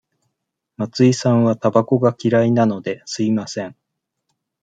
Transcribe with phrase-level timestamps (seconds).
[0.77, 3.75] 松井さんはたばこが嫌いなので、吸いません。